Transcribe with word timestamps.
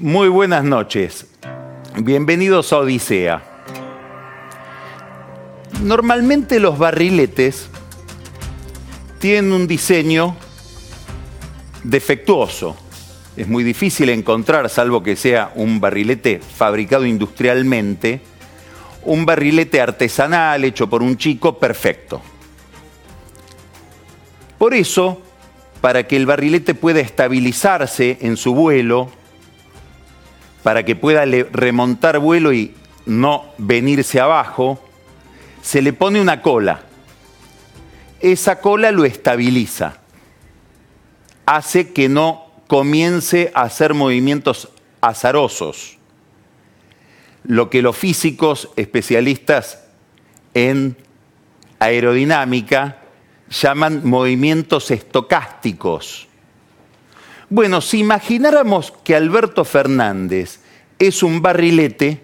Muy 0.00 0.28
buenas 0.28 0.62
noches. 0.62 1.26
Bienvenidos 1.96 2.72
a 2.72 2.78
Odisea. 2.78 3.42
Normalmente 5.82 6.60
los 6.60 6.78
barriletes 6.78 7.68
tienen 9.18 9.50
un 9.50 9.66
diseño 9.66 10.36
defectuoso. 11.82 12.76
Es 13.36 13.48
muy 13.48 13.64
difícil 13.64 14.10
encontrar, 14.10 14.68
salvo 14.68 15.02
que 15.02 15.16
sea 15.16 15.50
un 15.56 15.80
barrilete 15.80 16.38
fabricado 16.38 17.04
industrialmente, 17.04 18.20
un 19.02 19.26
barrilete 19.26 19.80
artesanal 19.80 20.62
hecho 20.62 20.88
por 20.88 21.02
un 21.02 21.16
chico 21.16 21.58
perfecto. 21.58 22.22
Por 24.58 24.74
eso, 24.74 25.20
para 25.80 26.06
que 26.06 26.14
el 26.14 26.26
barrilete 26.26 26.76
pueda 26.76 27.00
estabilizarse 27.00 28.18
en 28.20 28.36
su 28.36 28.54
vuelo, 28.54 29.10
para 30.68 30.84
que 30.84 30.94
pueda 30.94 31.24
remontar 31.24 32.18
vuelo 32.18 32.52
y 32.52 32.74
no 33.06 33.54
venirse 33.56 34.20
abajo, 34.20 34.78
se 35.62 35.80
le 35.80 35.94
pone 35.94 36.20
una 36.20 36.42
cola. 36.42 36.82
Esa 38.20 38.60
cola 38.60 38.92
lo 38.92 39.06
estabiliza, 39.06 39.96
hace 41.46 41.94
que 41.94 42.10
no 42.10 42.50
comience 42.66 43.50
a 43.54 43.62
hacer 43.62 43.94
movimientos 43.94 44.68
azarosos, 45.00 45.96
lo 47.44 47.70
que 47.70 47.80
los 47.80 47.96
físicos 47.96 48.68
especialistas 48.76 49.84
en 50.52 50.98
aerodinámica 51.78 52.98
llaman 53.48 54.02
movimientos 54.04 54.90
estocásticos. 54.90 56.27
Bueno, 57.50 57.80
si 57.80 57.98
imagináramos 58.00 58.92
que 59.02 59.16
Alberto 59.16 59.64
Fernández 59.64 60.60
es 60.98 61.22
un 61.22 61.40
barrilete, 61.40 62.22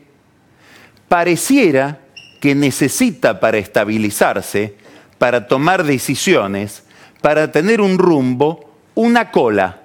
pareciera 1.09 2.01
que 2.41 2.55
necesita 2.55 3.41
para 3.41 3.57
estabilizarse, 3.57 4.75
para 5.17 5.47
tomar 5.47 5.85
decisiones, 5.85 6.83
para 7.23 7.51
tener 7.51 7.81
un 7.81 7.97
rumbo, 7.97 8.71
una 8.95 9.31
cola, 9.31 9.81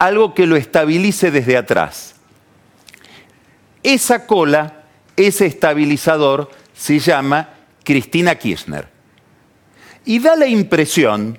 algo 0.00 0.34
que 0.34 0.46
lo 0.46 0.56
estabilice 0.56 1.30
desde 1.30 1.56
atrás. 1.56 2.16
Esa 3.84 4.26
cola, 4.26 4.82
ese 5.16 5.46
estabilizador, 5.46 6.50
se 6.74 6.98
llama 6.98 7.50
Cristina 7.84 8.34
Kirchner. 8.34 8.88
Y 10.04 10.18
da 10.18 10.34
la 10.34 10.48
impresión, 10.48 11.38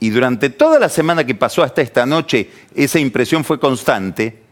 y 0.00 0.10
durante 0.10 0.50
toda 0.50 0.78
la 0.78 0.88
semana 0.88 1.24
que 1.24 1.34
pasó 1.34 1.62
hasta 1.62 1.82
esta 1.82 2.06
noche 2.06 2.50
esa 2.74 2.98
impresión 2.98 3.44
fue 3.44 3.58
constante, 3.58 4.42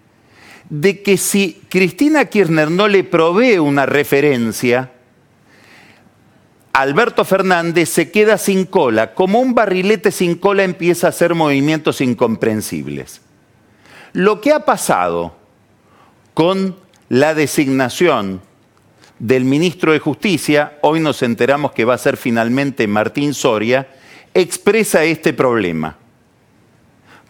de 0.70 1.02
que 1.02 1.16
si 1.18 1.60
Cristina 1.68 2.24
Kirchner 2.24 2.70
no 2.70 2.88
le 2.88 3.04
provee 3.04 3.58
una 3.58 3.84
referencia, 3.84 4.90
Alberto 6.72 7.24
Fernández 7.24 7.88
se 7.90 8.10
queda 8.10 8.38
sin 8.38 8.64
cola, 8.64 9.14
como 9.14 9.40
un 9.40 9.54
barrilete 9.54 10.10
sin 10.10 10.34
cola 10.34 10.64
empieza 10.64 11.06
a 11.06 11.10
hacer 11.10 11.34
movimientos 11.34 12.00
incomprensibles. 12.00 13.20
Lo 14.12 14.40
que 14.40 14.52
ha 14.52 14.60
pasado 14.64 15.36
con 16.32 16.76
la 17.08 17.34
designación 17.34 18.40
del 19.18 19.44
ministro 19.44 19.92
de 19.92 20.00
Justicia, 20.00 20.78
hoy 20.82 21.00
nos 21.00 21.22
enteramos 21.22 21.72
que 21.72 21.84
va 21.84 21.94
a 21.94 21.98
ser 21.98 22.16
finalmente 22.16 22.88
Martín 22.88 23.34
Soria, 23.34 23.86
expresa 24.34 25.04
este 25.04 25.32
problema. 25.32 25.96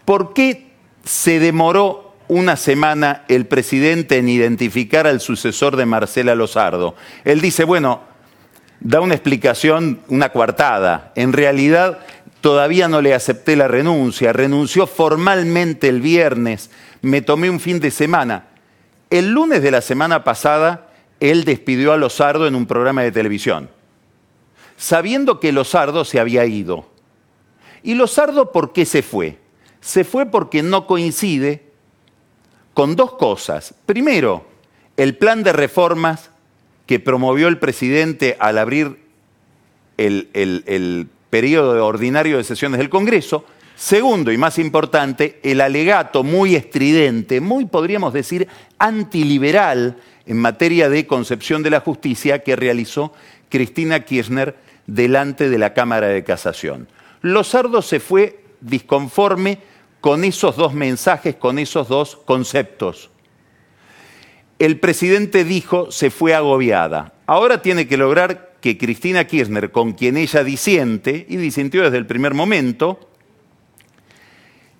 ¿Por 0.05 0.34
qué 0.34 0.72
se 1.05 1.38
demoró 1.38 2.14
una 2.28 2.56
semana 2.56 3.24
el 3.28 3.46
presidente 3.46 4.19
en 4.19 4.28
identificar 4.28 5.06
al 5.06 5.20
sucesor 5.20 5.77
de 5.77 5.86
Marcela 5.86 6.34
Lozardo? 6.34 6.94
Él 7.24 7.41
dice, 7.41 7.64
bueno, 7.64 8.02
da 8.80 9.01
una 9.01 9.14
explicación, 9.14 10.01
una 10.08 10.30
coartada. 10.30 11.12
En 11.14 11.33
realidad 11.33 12.01
todavía 12.40 12.89
no 12.89 13.01
le 13.01 13.14
acepté 13.14 13.56
la 13.56 13.68
renuncia, 13.68 14.33
renunció 14.33 14.86
formalmente 14.86 15.89
el 15.89 16.00
viernes, 16.00 16.70
me 17.00 17.23
tomé 17.23 17.48
un 17.48 17.61
fin 17.61 17.80
de 17.80 17.90
semana. 17.90 18.48
El 19.11 19.30
lunes 19.30 19.62
de 19.62 19.70
la 19.70 19.80
semana 19.80 20.24
pasada 20.24 20.89
él 21.20 21.45
despidió 21.45 21.92
a 21.92 21.96
Lozardo 21.96 22.46
en 22.46 22.55
un 22.55 22.67
programa 22.67 23.02
de 23.02 23.12
televisión, 23.12 23.70
sabiendo 24.77 25.40
que 25.40 25.52
Lozardo 25.52 26.05
se 26.05 26.20
había 26.20 26.45
ido. 26.45 26.93
¿Y 27.84 27.95
Lozardo 27.95 28.50
por 28.50 28.72
qué 28.72 28.86
se 28.86 29.02
fue? 29.02 29.39
Se 29.80 30.05
fue 30.05 30.27
porque 30.27 30.62
no 30.62 30.86
coincide 30.86 31.62
con 32.72 32.96
dos 32.96 33.12
cosas. 33.12 33.74
Primero, 33.84 34.46
el 34.96 35.17
plan 35.17 35.42
de 35.42 35.52
reformas 35.52 36.30
que 36.86 36.98
promovió 36.98 37.46
el 37.46 37.58
presidente 37.58 38.36
al 38.40 38.56
abrir 38.56 38.98
el, 39.98 40.30
el 40.33 41.08
periodo 41.28 41.86
ordinario 41.86 42.39
de 42.39 42.44
sesiones 42.44 42.78
del 42.78 42.89
Congreso. 42.89 43.44
Segundo 43.77 44.33
y 44.33 44.39
más 44.39 44.58
importante, 44.58 45.39
el 45.42 45.61
alegato 45.61 46.23
muy 46.23 46.55
estridente, 46.55 47.40
muy 47.40 47.67
podríamos 47.67 48.14
decir 48.14 48.48
antiliberal 48.78 49.98
en 50.27 50.39
materia 50.39 50.89
de 50.89 51.06
concepción 51.06 51.62
de 51.62 51.70
la 51.70 51.80
justicia 51.80 52.42
que 52.42 52.56
realizó 52.56 53.12
Cristina 53.50 54.00
Kirchner 54.05 54.56
delante 54.86 55.50
de 55.50 55.58
la 55.58 55.74
Cámara 55.74 56.08
de 56.08 56.24
Casación. 56.24 56.89
Lozardo 57.24 57.80
se 57.80 58.01
fue 58.01 58.45
disconforme 58.61 59.58
con 60.02 60.24
esos 60.24 60.57
dos 60.57 60.74
mensajes, 60.74 61.35
con 61.35 61.58
esos 61.58 61.89
dos 61.89 62.17
conceptos. 62.17 63.08
El 64.58 64.79
presidente 64.79 65.42
dijo 65.42 65.90
se 65.90 66.11
fue 66.11 66.35
agobiada. 66.35 67.14
Ahora 67.24 67.62
tiene 67.62 67.89
que 67.89 67.96
lograr 67.96 68.57
que 68.61 68.77
Cristina 68.77 69.27
Kirchner, 69.27 69.73
con 69.73 69.95
quien 69.95 70.18
ella 70.18 70.45
disiente, 70.45 71.24
y 71.27 71.39
disintió 71.39 71.85
desde 71.85 71.96
el 71.96 72.05
primer 72.05 72.35
momento, 72.35 73.01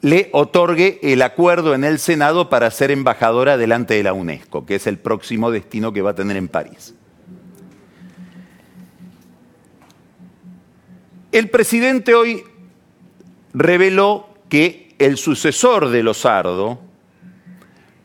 le 0.03 0.29
otorgue 0.33 1.01
el 1.03 1.23
acuerdo 1.23 1.75
en 1.75 1.83
el 1.83 1.99
Senado 1.99 2.51
para 2.51 2.71
ser 2.71 2.91
embajadora 2.91 3.57
delante 3.57 3.95
de 3.95 4.03
la 4.03 4.13
UNESCO, 4.13 4.67
que 4.67 4.75
es 4.75 4.87
el 4.87 4.99
próximo 4.99 5.51
destino 5.51 5.95
que 5.95 6.03
va 6.03 6.11
a 6.11 6.15
tener 6.15 6.37
en 6.37 6.49
París. 6.49 6.95
El 11.35 11.51
presidente 11.51 12.15
hoy 12.15 12.45
reveló 13.55 14.29
que 14.49 14.95
el 15.01 15.17
sucesor 15.17 15.89
de 15.89 16.05
Lozardo 16.05 16.79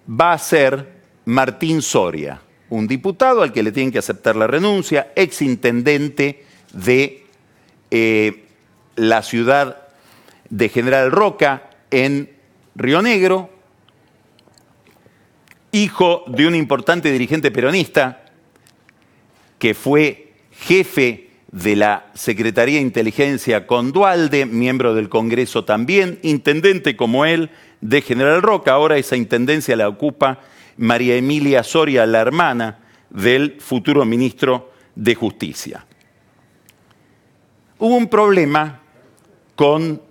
va 0.09 0.33
a 0.33 0.39
ser 0.39 1.03
Martín 1.25 1.83
Soria, 1.83 2.41
un 2.69 2.87
diputado 2.87 3.43
al 3.43 3.53
que 3.53 3.61
le 3.61 3.71
tienen 3.71 3.91
que 3.91 3.99
aceptar 3.99 4.35
la 4.35 4.47
renuncia, 4.47 5.11
exintendente 5.15 6.43
de 6.73 7.23
eh, 7.91 8.45
la 8.95 9.21
ciudad 9.21 9.89
de 10.49 10.69
General 10.69 11.11
Roca, 11.11 11.69
en 11.91 12.31
Río 12.73 13.03
Negro, 13.03 13.51
hijo 15.71 16.23
de 16.25 16.47
un 16.47 16.55
importante 16.55 17.11
dirigente 17.11 17.51
peronista 17.51 18.25
que 19.59 19.75
fue 19.75 20.33
jefe 20.51 21.28
de 21.51 21.75
la 21.75 22.05
Secretaría 22.13 22.75
de 22.75 22.85
Inteligencia 22.85 23.65
con 23.65 23.91
Dualde, 23.91 24.45
miembro 24.45 24.93
del 24.93 25.09
Congreso 25.09 25.65
también, 25.65 26.19
intendente 26.21 26.95
como 26.95 27.25
él 27.25 27.49
de 27.81 28.01
General 28.01 28.41
Roca. 28.41 28.73
Ahora 28.73 28.97
esa 28.97 29.15
intendencia 29.15 29.75
la 29.75 29.87
ocupa 29.87 30.39
María 30.77 31.15
Emilia 31.15 31.63
Soria, 31.63 32.05
la 32.05 32.19
hermana 32.19 32.79
del 33.09 33.59
futuro 33.59 34.05
ministro 34.05 34.71
de 34.95 35.15
Justicia. 35.15 35.85
Hubo 37.79 37.95
un 37.95 38.09
problema 38.09 38.81
con 39.55 40.01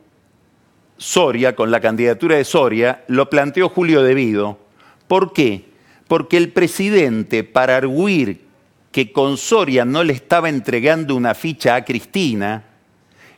Soria, 0.97 1.55
con 1.55 1.71
la 1.71 1.81
candidatura 1.81 2.37
de 2.37 2.45
Soria, 2.45 3.05
lo 3.07 3.31
planteó 3.31 3.69
Julio 3.69 4.03
Devido. 4.03 4.59
¿Por 5.07 5.33
qué? 5.33 5.69
Porque 6.09 6.37
el 6.37 6.51
presidente, 6.53 7.45
para 7.45 7.77
arguir 7.77 8.48
que 8.91 9.13
con 9.13 9.37
Soria 9.37 9.85
no 9.85 10.03
le 10.03 10.13
estaba 10.13 10.49
entregando 10.49 11.15
una 11.15 11.35
ficha 11.35 11.75
a 11.75 11.85
Cristina, 11.85 12.65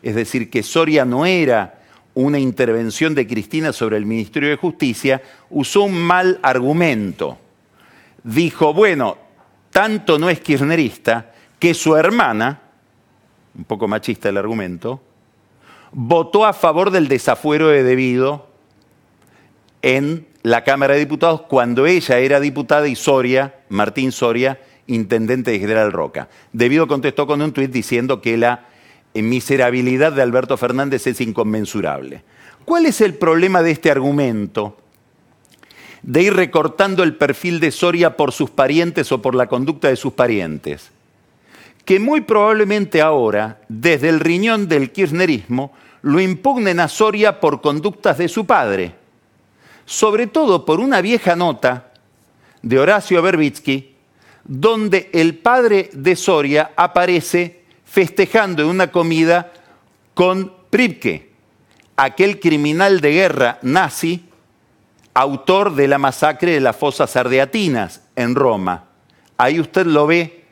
es 0.02 0.14
decir, 0.14 0.50
que 0.50 0.62
Soria 0.62 1.04
no 1.04 1.26
era 1.26 1.80
una 2.14 2.38
intervención 2.38 3.14
de 3.14 3.26
Cristina 3.26 3.72
sobre 3.72 3.96
el 3.96 4.06
Ministerio 4.06 4.50
de 4.50 4.56
Justicia, 4.56 5.22
usó 5.48 5.82
un 5.82 6.00
mal 6.00 6.38
argumento. 6.42 7.38
Dijo, 8.22 8.74
bueno, 8.74 9.18
tanto 9.70 10.18
no 10.18 10.28
es 10.28 10.40
kirchnerista 10.40 11.32
que 11.58 11.74
su 11.74 11.96
hermana, 11.96 12.60
un 13.56 13.64
poco 13.64 13.88
machista 13.88 14.28
el 14.28 14.36
argumento, 14.36 15.00
votó 15.92 16.46
a 16.46 16.52
favor 16.52 16.90
del 16.90 17.08
desafuero 17.08 17.68
de 17.68 17.82
debido 17.82 18.48
en 19.82 20.26
la 20.42 20.64
Cámara 20.64 20.94
de 20.94 21.00
Diputados 21.00 21.42
cuando 21.42 21.86
ella 21.86 22.18
era 22.18 22.40
diputada 22.40 22.88
y 22.88 22.96
Soria, 22.96 23.54
Martín 23.68 24.12
Soria, 24.12 24.60
intendente 24.86 25.50
de 25.50 25.58
General 25.58 25.92
Roca. 25.92 26.28
Debido 26.52 26.88
contestó 26.88 27.26
con 27.26 27.42
un 27.42 27.52
tuit 27.52 27.70
diciendo 27.70 28.20
que 28.20 28.36
la 28.36 28.66
miserabilidad 29.14 30.12
de 30.12 30.22
Alberto 30.22 30.56
Fernández 30.56 31.06
es 31.06 31.20
inconmensurable. 31.20 32.22
¿Cuál 32.64 32.86
es 32.86 33.00
el 33.00 33.14
problema 33.14 33.62
de 33.62 33.72
este 33.72 33.90
argumento? 33.90 34.76
de 36.02 36.22
ir 36.22 36.34
recortando 36.34 37.02
el 37.02 37.16
perfil 37.16 37.60
de 37.60 37.70
Soria 37.70 38.16
por 38.16 38.32
sus 38.32 38.50
parientes 38.50 39.12
o 39.12 39.20
por 39.20 39.34
la 39.34 39.48
conducta 39.48 39.88
de 39.88 39.96
sus 39.96 40.12
parientes, 40.12 40.90
que 41.84 42.00
muy 42.00 42.22
probablemente 42.22 43.00
ahora, 43.00 43.60
desde 43.68 44.08
el 44.08 44.20
riñón 44.20 44.68
del 44.68 44.92
kirchnerismo, 44.92 45.72
lo 46.02 46.20
impugnen 46.20 46.80
a 46.80 46.88
Soria 46.88 47.40
por 47.40 47.60
conductas 47.60 48.18
de 48.18 48.28
su 48.28 48.46
padre, 48.46 48.94
sobre 49.84 50.26
todo 50.26 50.64
por 50.64 50.80
una 50.80 51.00
vieja 51.00 51.36
nota 51.36 51.92
de 52.62 52.78
Horacio 52.78 53.20
Berbitsky, 53.20 53.94
donde 54.44 55.10
el 55.12 55.38
padre 55.38 55.90
de 55.92 56.16
Soria 56.16 56.72
aparece 56.76 57.62
festejando 57.84 58.62
en 58.62 58.68
una 58.68 58.90
comida 58.90 59.52
con 60.14 60.52
Pripke, 60.70 61.30
aquel 61.96 62.40
criminal 62.40 63.00
de 63.00 63.12
guerra 63.12 63.58
nazi, 63.62 64.24
autor 65.14 65.74
de 65.74 65.88
la 65.88 65.98
masacre 65.98 66.52
de 66.52 66.60
las 66.60 66.76
fosas 66.76 67.16
ardeatinas 67.16 68.02
en 68.16 68.34
Roma. 68.34 68.84
Ahí 69.36 69.58
usted 69.58 69.86
lo 69.86 70.06
ve 70.06 70.44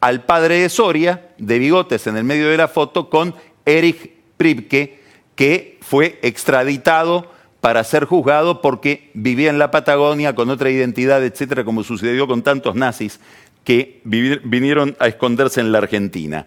al 0.00 0.24
padre 0.24 0.60
de 0.60 0.68
Soria, 0.68 1.28
de 1.38 1.58
bigotes 1.58 2.06
en 2.06 2.16
el 2.16 2.24
medio 2.24 2.48
de 2.48 2.56
la 2.56 2.68
foto, 2.68 3.08
con 3.08 3.34
Erich 3.64 4.10
Pripke, 4.36 5.00
que 5.34 5.78
fue 5.80 6.18
extraditado 6.22 7.30
para 7.60 7.84
ser 7.84 8.04
juzgado 8.04 8.62
porque 8.62 9.10
vivía 9.14 9.50
en 9.50 9.58
la 9.58 9.70
Patagonia 9.70 10.34
con 10.34 10.48
otra 10.50 10.70
identidad, 10.70 11.24
etcétera, 11.24 11.64
como 11.64 11.82
sucedió 11.82 12.26
con 12.26 12.42
tantos 12.42 12.74
nazis 12.74 13.20
que 13.64 14.00
vinieron 14.04 14.96
a 14.98 15.08
esconderse 15.08 15.60
en 15.60 15.70
la 15.70 15.78
Argentina. 15.78 16.46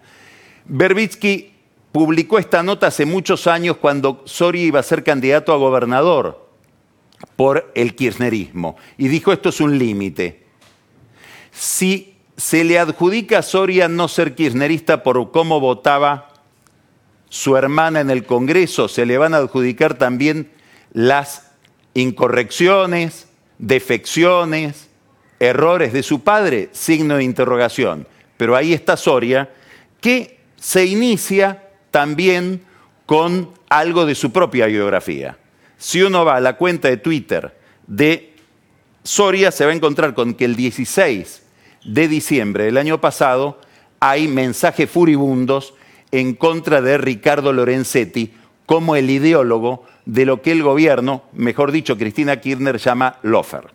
Berbitsky 0.66 1.52
publicó 1.92 2.38
esta 2.38 2.62
nota 2.62 2.88
hace 2.88 3.06
muchos 3.06 3.46
años 3.46 3.76
cuando 3.76 4.22
Soria 4.24 4.64
iba 4.64 4.80
a 4.80 4.82
ser 4.82 5.04
candidato 5.04 5.52
a 5.52 5.56
gobernador 5.56 6.48
por 7.36 7.70
el 7.74 7.94
kirchnerismo 7.94 8.76
y 8.98 9.08
dijo 9.08 9.32
esto 9.32 9.50
es 9.50 9.60
un 9.60 9.78
límite. 9.78 10.42
Si 11.52 12.16
se 12.36 12.64
le 12.64 12.80
adjudica 12.80 13.38
a 13.38 13.42
Soria 13.42 13.86
no 13.86 14.08
ser 14.08 14.34
kirchnerista 14.34 15.04
por 15.04 15.30
cómo 15.30 15.60
votaba 15.60 16.30
su 17.28 17.56
hermana 17.56 18.00
en 18.00 18.10
el 18.10 18.24
Congreso, 18.24 18.88
se 18.88 19.06
le 19.06 19.18
van 19.18 19.34
a 19.34 19.38
adjudicar 19.38 19.94
también 19.94 20.50
las 20.94 21.50
incorrecciones, 21.92 23.26
defecciones, 23.58 24.88
errores 25.38 25.92
de 25.92 26.02
su 26.02 26.20
padre, 26.20 26.70
signo 26.72 27.16
de 27.16 27.24
interrogación. 27.24 28.06
Pero 28.38 28.56
ahí 28.56 28.72
está 28.72 28.96
Soria, 28.96 29.50
que 30.00 30.40
se 30.56 30.86
inicia 30.86 31.68
también 31.90 32.62
con 33.04 33.50
algo 33.68 34.06
de 34.06 34.14
su 34.14 34.32
propia 34.32 34.66
biografía. 34.66 35.36
Si 35.76 36.00
uno 36.02 36.24
va 36.24 36.36
a 36.36 36.40
la 36.40 36.56
cuenta 36.56 36.88
de 36.88 36.96
Twitter 36.96 37.54
de 37.86 38.32
Soria, 39.02 39.50
se 39.50 39.66
va 39.66 39.72
a 39.72 39.74
encontrar 39.74 40.14
con 40.14 40.34
que 40.34 40.46
el 40.46 40.56
16 40.56 41.42
de 41.84 42.08
diciembre 42.08 42.64
del 42.64 42.78
año 42.78 43.00
pasado 43.00 43.60
hay 44.00 44.28
mensajes 44.28 44.88
furibundos 44.88 45.74
en 46.10 46.34
contra 46.34 46.80
de 46.80 46.96
Ricardo 46.98 47.52
Lorenzetti 47.52 48.32
como 48.66 48.96
el 48.96 49.10
ideólogo 49.10 49.84
de 50.06 50.26
lo 50.26 50.42
que 50.42 50.52
el 50.52 50.62
gobierno, 50.62 51.24
mejor 51.32 51.72
dicho, 51.72 51.96
Cristina 51.96 52.40
Kirchner 52.40 52.78
llama 52.78 53.16
lofer, 53.22 53.68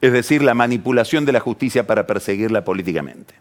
es 0.00 0.12
decir, 0.12 0.42
la 0.42 0.54
manipulación 0.54 1.24
de 1.24 1.32
la 1.32 1.40
justicia 1.40 1.86
para 1.86 2.06
perseguirla 2.06 2.64
políticamente. 2.64 3.34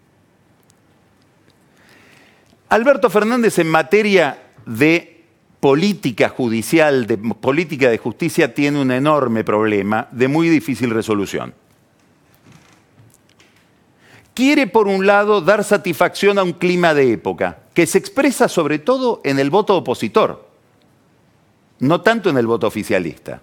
Alberto 2.70 3.10
Fernández 3.10 3.60
en 3.60 3.70
materia 3.70 4.42
de 4.66 5.24
política 5.60 6.30
judicial, 6.30 7.06
de 7.06 7.18
política 7.18 7.90
de 7.90 7.98
justicia, 7.98 8.54
tiene 8.54 8.82
un 8.82 8.92
enorme 8.92 9.44
problema 9.44 10.08
de 10.12 10.28
muy 10.28 10.50
difícil 10.50 10.90
resolución 10.90 11.54
quiere, 14.34 14.68
por 14.68 14.88
un 14.88 15.06
lado, 15.06 15.42
dar 15.42 15.64
satisfacción 15.64 16.38
a 16.38 16.44
un 16.44 16.54
clima 16.54 16.94
de 16.94 17.12
época, 17.14 17.60
que 17.74 17.86
se 17.86 17.98
expresa 17.98 18.48
sobre 18.48 18.80
todo 18.80 19.22
en 19.24 19.40
el 19.40 19.50
voto 19.50 19.78
opositor, 19.78 20.53
no 21.84 22.02
tanto 22.02 22.30
en 22.30 22.38
el 22.38 22.48
voto 22.48 22.68
oficialista. 22.68 23.42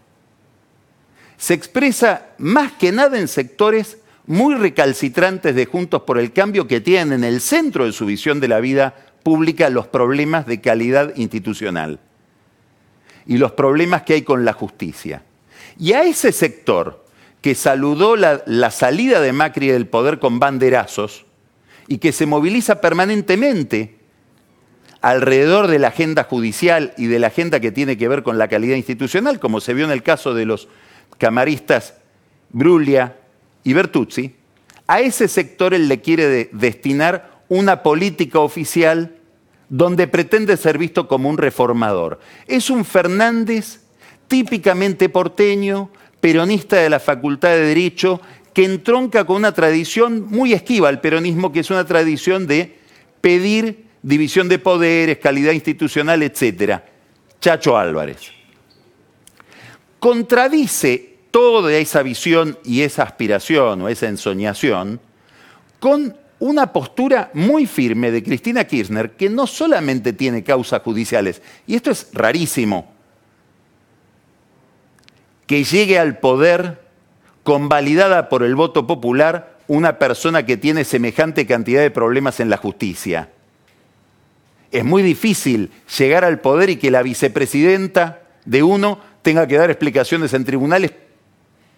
Se 1.36 1.54
expresa 1.54 2.28
más 2.38 2.72
que 2.72 2.90
nada 2.90 3.18
en 3.18 3.28
sectores 3.28 3.98
muy 4.26 4.54
recalcitrantes 4.54 5.54
de 5.54 5.66
Juntos 5.66 6.02
por 6.02 6.18
el 6.18 6.32
Cambio 6.32 6.66
que 6.66 6.80
tienen 6.80 7.12
en 7.12 7.24
el 7.24 7.40
centro 7.40 7.84
de 7.84 7.92
su 7.92 8.06
visión 8.06 8.40
de 8.40 8.48
la 8.48 8.60
vida 8.60 8.94
pública 9.22 9.68
los 9.70 9.86
problemas 9.86 10.46
de 10.46 10.60
calidad 10.60 11.14
institucional 11.16 12.00
y 13.26 13.36
los 13.38 13.52
problemas 13.52 14.02
que 14.02 14.14
hay 14.14 14.22
con 14.22 14.44
la 14.44 14.52
justicia. 14.52 15.22
Y 15.78 15.92
a 15.92 16.04
ese 16.04 16.32
sector, 16.32 17.04
que 17.42 17.54
saludó 17.54 18.16
la, 18.16 18.70
salida 18.70 19.20
de 19.20 19.32
Macri 19.32 19.68
del 19.68 19.86
poder 19.86 20.18
con 20.18 20.38
banderazos 20.38 21.26
y 21.88 21.98
que 21.98 22.12
se 22.12 22.26
moviliza 22.26 22.80
permanentemente 22.80 23.99
alrededor 25.00 25.66
de 25.66 25.78
la 25.78 25.88
agenda 25.88 26.24
judicial 26.24 26.92
y 26.96 27.06
de 27.06 27.18
la 27.18 27.28
agenda 27.28 27.60
que 27.60 27.72
tiene 27.72 27.96
que 27.96 28.08
ver 28.08 28.22
con 28.22 28.38
la 28.38 28.48
calidad 28.48 28.76
institucional, 28.76 29.40
como 29.40 29.60
se 29.60 29.74
vio 29.74 29.84
en 29.84 29.90
el 29.90 30.02
caso 30.02 30.34
de 30.34 30.44
los 30.44 30.68
camaristas 31.18 31.94
Bruglia 32.50 33.16
y 33.64 33.72
Bertuzzi, 33.72 34.34
a 34.86 35.00
ese 35.00 35.28
sector 35.28 35.72
él 35.72 35.88
le 35.88 36.00
quiere 36.00 36.50
destinar 36.52 37.40
una 37.48 37.82
política 37.82 38.40
oficial 38.40 39.16
donde 39.68 40.08
pretende 40.08 40.56
ser 40.56 40.78
visto 40.78 41.06
como 41.06 41.28
un 41.28 41.38
reformador. 41.38 42.18
Es 42.46 42.70
un 42.70 42.84
Fernández 42.84 43.80
típicamente 44.26 45.08
porteño, 45.08 45.90
peronista 46.20 46.76
de 46.76 46.90
la 46.90 47.00
Facultad 47.00 47.50
de 47.50 47.66
Derecho 47.66 48.20
que 48.52 48.64
entronca 48.64 49.24
con 49.24 49.36
una 49.36 49.52
tradición 49.52 50.26
muy 50.28 50.52
esquiva 50.52 50.88
al 50.88 51.00
peronismo, 51.00 51.52
que 51.52 51.60
es 51.60 51.70
una 51.70 51.84
tradición 51.84 52.46
de 52.46 52.76
pedir 53.20 53.89
división 54.02 54.48
de 54.48 54.58
poderes, 54.58 55.18
calidad 55.18 55.52
institucional, 55.52 56.22
etc. 56.22 56.80
Chacho 57.40 57.76
Álvarez. 57.76 58.32
Contradice 59.98 61.18
toda 61.30 61.72
esa 61.74 62.02
visión 62.02 62.58
y 62.64 62.82
esa 62.82 63.02
aspiración 63.02 63.82
o 63.82 63.88
esa 63.88 64.08
ensoñación 64.08 65.00
con 65.78 66.16
una 66.38 66.72
postura 66.72 67.30
muy 67.34 67.66
firme 67.66 68.10
de 68.10 68.22
Cristina 68.22 68.64
Kirchner 68.64 69.12
que 69.12 69.28
no 69.28 69.46
solamente 69.46 70.12
tiene 70.12 70.42
causas 70.42 70.82
judiciales, 70.82 71.42
y 71.66 71.74
esto 71.74 71.90
es 71.90 72.08
rarísimo, 72.12 72.90
que 75.46 75.64
llegue 75.64 75.98
al 75.98 76.18
poder 76.18 76.80
convalidada 77.42 78.28
por 78.28 78.42
el 78.42 78.54
voto 78.54 78.86
popular 78.86 79.58
una 79.68 79.98
persona 79.98 80.46
que 80.46 80.56
tiene 80.56 80.84
semejante 80.84 81.46
cantidad 81.46 81.82
de 81.82 81.90
problemas 81.90 82.40
en 82.40 82.50
la 82.50 82.56
justicia. 82.56 83.28
Es 84.70 84.84
muy 84.84 85.02
difícil 85.02 85.70
llegar 85.98 86.24
al 86.24 86.40
poder 86.40 86.70
y 86.70 86.76
que 86.76 86.90
la 86.90 87.02
vicepresidenta 87.02 88.22
de 88.44 88.62
uno 88.62 89.00
tenga 89.22 89.46
que 89.46 89.56
dar 89.56 89.70
explicaciones 89.70 90.32
en 90.32 90.44
tribunales 90.44 90.92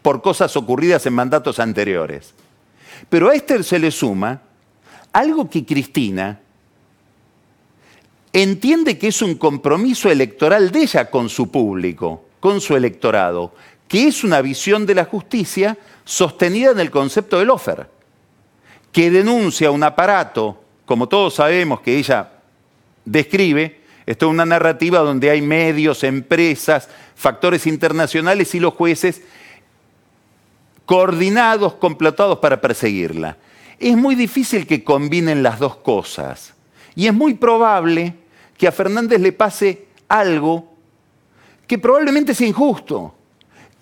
por 0.03 0.21
cosas 0.21 0.57
ocurridas 0.57 1.07
en 1.07 1.15
mandatos 1.15 1.59
anteriores. 1.59 2.35
Pero 3.09 3.31
a 3.31 3.35
este 3.35 3.63
se 3.63 3.79
le 3.79 3.91
suma 3.91 4.43
algo 5.13 5.49
que 5.49 5.65
Cristina 5.65 6.41
entiende 8.33 8.99
que 8.99 9.09
es 9.09 9.23
un 9.23 9.37
compromiso 9.37 10.11
electoral 10.11 10.71
de 10.71 10.83
ella 10.83 11.11
con 11.11 11.29
su 11.29 11.51
público 11.51 12.25
con 12.43 12.61
su 12.61 12.75
electorado, 12.75 13.55
que 13.87 14.09
es 14.09 14.25
una 14.25 14.43
visión 14.43 14.85
de 14.85 14.97
la 14.97 15.05
justicia 15.05 15.79
sostenida 16.05 16.73
en 16.73 16.81
el 16.81 16.91
concepto 16.91 17.39
del 17.39 17.51
offer, 17.51 17.89
que 18.91 19.13
denuncia 19.13 19.71
un 19.71 19.85
aparato, 19.85 20.61
como 20.85 21.09
todos 21.09 21.35
sabemos 21.35 21.83
que 21.83 21.97
ella 21.97 22.32
describe, 23.05 23.81
esto 24.07 24.27
es 24.27 24.31
una 24.31 24.45
narrativa 24.45 25.01
donde 25.01 25.31
hay 25.31 25.43
medios, 25.43 26.05
empresas, 26.05 26.89
factores 27.15 27.67
internacionales 27.67 28.55
y 28.55 28.61
los 28.61 28.75
jueces 28.75 29.23
coordinados, 30.87 31.75
complotados 31.75 32.39
para 32.39 32.61
perseguirla. 32.61 33.37
Es 33.79 33.97
muy 33.97 34.15
difícil 34.15 34.67
que 34.67 34.85
combinen 34.85 35.43
las 35.43 35.59
dos 35.59 35.77
cosas. 35.77 36.55
Y 36.95 37.07
es 37.07 37.15
muy 37.15 37.35
probable 37.35 38.15
que 38.57 38.67
a 38.67 38.73
Fernández 38.73 39.21
le 39.21 39.33
pase 39.33 39.87
algo 40.09 40.73
que 41.67 41.79
probablemente 41.79 42.33
es 42.33 42.41
injusto. 42.41 43.15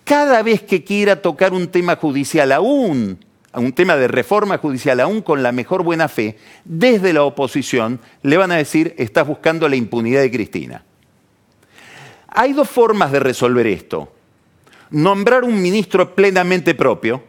Cada 0.03 0.41
vez 0.41 0.61
que 0.61 0.83
quiera 0.83 1.21
tocar 1.21 1.53
un 1.53 1.67
tema 1.67 1.95
judicial, 1.95 2.51
aún 2.51 3.19
un 3.53 3.73
tema 3.73 3.95
de 3.95 4.07
reforma 4.07 4.57
judicial, 4.57 4.99
aún 4.99 5.21
con 5.21 5.43
la 5.43 5.51
mejor 5.51 5.83
buena 5.83 6.07
fe, 6.07 6.37
desde 6.63 7.13
la 7.13 7.23
oposición 7.23 7.99
le 8.23 8.37
van 8.37 8.51
a 8.51 8.57
decir, 8.57 8.95
estás 8.97 9.27
buscando 9.27 9.67
la 9.67 9.75
impunidad 9.75 10.21
de 10.21 10.31
Cristina. 10.31 10.83
Hay 12.27 12.53
dos 12.53 12.69
formas 12.69 13.11
de 13.11 13.19
resolver 13.19 13.67
esto. 13.67 14.13
Nombrar 14.89 15.43
un 15.43 15.61
ministro 15.61 16.15
plenamente 16.15 16.75
propio. 16.75 17.23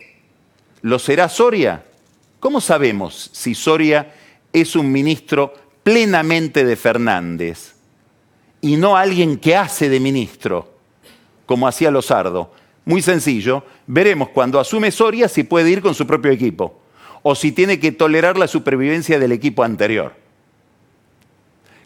¿Lo 0.82 0.98
será 0.98 1.28
Soria? 1.28 1.84
¿Cómo 2.40 2.60
sabemos 2.60 3.30
si 3.32 3.54
Soria 3.54 4.14
es 4.52 4.76
un 4.76 4.90
ministro 4.90 5.54
plenamente 5.82 6.64
de 6.64 6.76
Fernández? 6.76 7.72
y 8.62 8.76
no 8.76 8.96
alguien 8.96 9.36
que 9.36 9.56
hace 9.56 9.90
de 9.90 10.00
ministro, 10.00 10.72
como 11.44 11.68
hacía 11.68 11.90
Lozardo. 11.90 12.52
Muy 12.84 13.02
sencillo, 13.02 13.64
veremos 13.92 14.30
cuando 14.30 14.58
asume 14.58 14.90
Soria 14.90 15.28
si 15.28 15.42
puede 15.42 15.68
ir 15.68 15.82
con 15.82 15.94
su 15.94 16.06
propio 16.06 16.30
equipo 16.30 16.80
o 17.20 17.34
si 17.34 17.52
tiene 17.52 17.78
que 17.78 17.92
tolerar 17.92 18.38
la 18.38 18.48
supervivencia 18.48 19.18
del 19.18 19.32
equipo 19.32 19.64
anterior, 19.64 20.14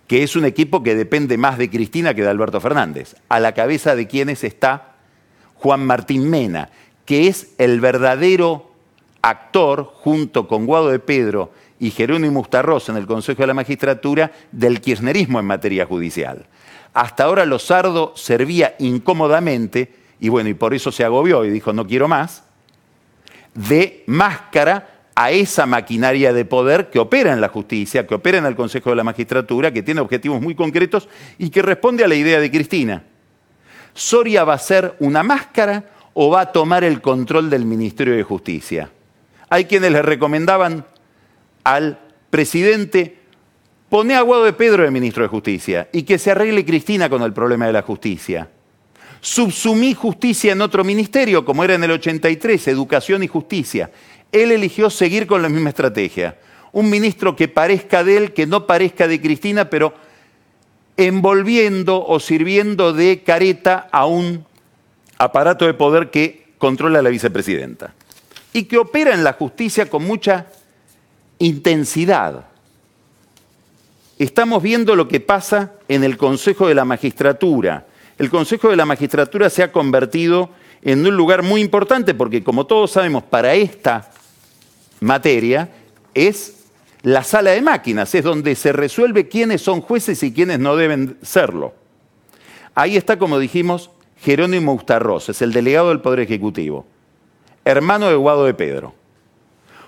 que 0.07 0.23
es 0.23 0.37
un 0.37 0.45
equipo 0.45 0.85
que 0.85 0.95
depende 0.95 1.37
más 1.37 1.59
de 1.59 1.69
Cristina 1.69 2.15
que 2.15 2.23
de 2.23 2.29
Alberto 2.31 2.61
Fernández, 2.61 3.17
a 3.29 3.41
la 3.41 3.55
cabeza 3.55 3.97
de 3.97 4.07
quienes 4.07 4.45
está 4.45 4.95
Juan 5.57 5.85
Martín 5.85 6.31
Mena, 6.31 6.71
que 7.05 7.27
es 7.27 7.49
el 7.59 7.81
verdadero 7.81 8.71
actor, 9.21 9.91
junto 9.93 10.47
con 10.47 10.65
Guado 10.65 10.91
de 10.91 11.01
Pedro 11.01 11.51
y 11.81 11.91
Jerónimo 11.91 12.39
Ustarroz 12.41 12.89
en 12.89 12.97
el 12.97 13.07
Consejo 13.07 13.43
de 13.43 13.49
la 13.49 13.55
Magistratura, 13.55 14.31
del 14.53 14.81
kirchnerismo 14.81 15.41
en 15.41 15.47
materia 15.47 15.87
judicial. 15.87 16.47
Hasta 16.95 17.25
ahora 17.25 17.45
Lozardo 17.45 18.13
servía 18.15 18.77
incómodamente, 18.79 20.06
y 20.21 20.29
bueno, 20.29 20.49
y 20.49 20.55
por 20.55 20.75
eso 20.75 20.91
se 20.93 21.05
agobió 21.05 21.45
y 21.45 21.51
dijo 21.51 21.73
no 21.73 21.87
quiero 21.87 22.09
más, 22.09 22.45
de 23.55 24.05
máscara 24.07 24.97
a 25.15 25.31
esa 25.31 25.65
maquinaria 25.65 26.33
de 26.33 26.45
poder 26.45 26.91
que 26.91 26.99
opera 26.99 27.33
en 27.33 27.41
la 27.41 27.49
justicia, 27.49 28.07
que 28.07 28.15
opera 28.15 28.39
en 28.39 28.45
el 28.45 28.55
Consejo 28.55 28.91
de 28.91 28.97
la 28.97 29.05
Magistratura, 29.05 29.73
que 29.73 29.83
tiene 29.83 30.03
objetivos 30.03 30.43
muy 30.43 30.55
concretos 30.55 31.09
y 31.39 31.49
que 31.49 31.63
responde 31.63 32.05
a 32.05 32.09
la 32.09 32.15
idea 32.15 32.39
de 32.39 32.51
Cristina. 32.51 33.03
¿Soria 33.95 34.45
va 34.45 34.55
a 34.55 34.59
ser 34.59 34.95
una 35.01 35.23
máscara 35.23 35.85
o 36.13 36.31
va 36.31 36.43
a 36.43 36.53
tomar 36.53 36.85
el 36.85 37.01
control 37.01 37.49
del 37.49 37.65
Ministerio 37.65 38.15
de 38.15 38.23
Justicia? 38.23 38.91
Hay 39.49 39.65
quienes 39.65 39.91
le 39.91 40.03
recomendaban 40.03 40.85
al 41.65 41.99
presidente 42.29 43.19
pone 43.89 44.15
a 44.15 44.21
Guado 44.21 44.45
de 44.45 44.53
Pedro 44.53 44.83
de 44.83 44.91
ministro 44.91 45.23
de 45.23 45.29
Justicia 45.29 45.89
y 45.93 46.03
que 46.03 46.19
se 46.19 46.33
arregle 46.33 46.65
Cristina 46.67 47.09
con 47.09 47.23
el 47.23 47.33
problema 47.33 47.67
de 47.67 47.73
la 47.73 47.83
justicia. 47.83 48.51
Subsumí 49.21 49.95
justicia 49.95 50.53
en 50.53 50.61
otro 50.61 50.85
ministerio, 50.85 51.45
como 51.45 51.65
era 51.65 51.75
en 51.75 51.85
el 51.85 51.91
83, 51.93 52.69
educación 52.69 53.23
y 53.23 53.29
justicia. 53.29 53.91
Él 54.33 54.53
eligió 54.53 54.91
seguir 54.91 55.27
con 55.27 55.43
la 55.43 55.49
misma 55.49 55.71
estrategia. 55.71 56.37
Un 56.73 56.91
ministro 56.91 57.35
que 57.35 57.49
parezca 57.49 58.05
de 58.05 58.17
él, 58.17 58.33
que 58.33 58.47
no 58.47 58.67
parezca 58.67 59.09
de 59.09 59.21
Cristina, 59.21 59.71
pero 59.71 59.95
envolviendo 60.97 62.05
o 62.05 62.21
sirviendo 62.21 62.93
de 62.93 63.23
careta 63.23 63.89
a 63.91 64.07
un 64.07 64.45
aparato 65.19 65.67
de 65.67 65.75
poder 65.75 66.11
que 66.11 66.47
controla 66.59 67.01
a 67.01 67.03
la 67.03 67.11
vicepresidenta 67.11 67.95
y 68.53 68.65
que 68.65 68.79
opera 68.79 69.15
en 69.15 69.25
la 69.25 69.35
justicia 69.35 69.89
con 69.91 70.05
mucha 70.05 70.47
intensidad. 71.39 72.47
Estamos 74.19 74.63
viendo 74.63 74.97
lo 74.97 75.09
que 75.09 75.21
pasa 75.21 75.73
en 75.89 76.03
el 76.03 76.17
Consejo 76.17 76.69
de 76.69 76.75
la 76.75 76.87
Magistratura. 76.87 77.87
El 78.19 78.31
Consejo 78.31 78.71
de 78.71 78.77
la 78.77 78.87
Magistratura 78.87 79.51
se 79.51 79.63
ha 79.63 79.73
convertido 79.73 80.51
en 80.83 81.07
un 81.07 81.17
lugar 81.17 81.43
muy 81.43 81.61
importante 81.61 82.15
porque, 82.15 82.43
como 82.43 82.67
todos 82.67 82.93
sabemos, 82.93 83.23
para 83.25 83.55
esta 83.55 84.11
materia 85.01 85.69
es 86.15 86.67
la 87.03 87.23
sala 87.23 87.51
de 87.51 87.61
máquinas, 87.61 88.15
es 88.15 88.25
donde 88.25 88.55
se 88.55 88.73
resuelve 88.73 89.29
quiénes 89.29 89.61
son 89.61 89.81
jueces 89.83 90.23
y 90.23 90.33
quiénes 90.33 90.59
no 90.59 90.77
deben 90.77 91.19
serlo. 91.23 91.75
Ahí 92.75 92.97
está, 92.97 93.19
como 93.19 93.39
dijimos, 93.39 93.91
Jerónimo 94.19 94.73
Ustarroz, 94.73 95.29
es 95.29 95.43
el 95.43 95.53
delegado 95.53 95.91
del 95.91 96.01
Poder 96.01 96.21
Ejecutivo, 96.21 96.87
hermano 97.65 98.09
de 98.09 98.17
Guado 98.17 98.47
de 98.47 98.55
Pedro. 98.55 98.95